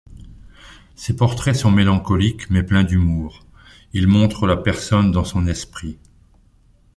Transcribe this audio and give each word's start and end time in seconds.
Ses 0.95 1.15
portraits 1.15 1.55
sont 1.55 1.69
mélancoliques 1.69 2.49
mais 2.49 2.63
pleins 2.63 2.83
d'humour, 2.83 3.45
ils 3.93 4.07
montrent 4.07 4.47
la 4.47 4.57
personne 4.57 5.11
dans 5.11 5.25
son 5.25 5.45
esprit. 5.45 5.99